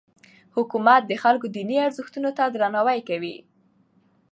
[0.55, 3.35] حکومت د خلکو دیني ارزښتونو ته درناوی کوي.